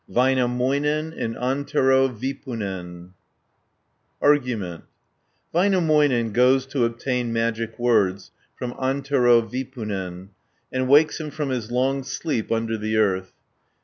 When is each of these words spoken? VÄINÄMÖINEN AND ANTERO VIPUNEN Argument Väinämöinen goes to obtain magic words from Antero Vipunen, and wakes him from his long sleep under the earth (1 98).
VÄINÄMÖINEN 0.09 1.13
AND 1.15 1.37
ANTERO 1.37 2.07
VIPUNEN 2.07 3.11
Argument 4.19 4.83
Väinämöinen 5.53 6.33
goes 6.33 6.65
to 6.65 6.85
obtain 6.85 7.31
magic 7.31 7.77
words 7.77 8.31
from 8.55 8.73
Antero 8.81 9.41
Vipunen, 9.43 10.29
and 10.73 10.89
wakes 10.89 11.19
him 11.19 11.29
from 11.29 11.49
his 11.49 11.69
long 11.69 12.01
sleep 12.03 12.51
under 12.51 12.79
the 12.79 12.97
earth 12.97 13.25
(1 13.31 13.31
98). 13.31 13.31